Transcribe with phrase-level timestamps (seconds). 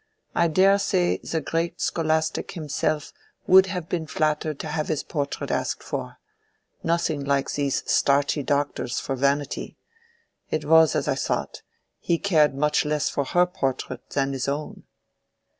[0.33, 3.13] I dare say the great scholastic himself
[3.45, 6.17] would have been flattered to have his portrait asked for.
[6.81, 9.77] Nothing like these starchy doctors for vanity!
[10.49, 11.61] It was as I thought:
[11.99, 14.85] he cared much less for her portrait than his own."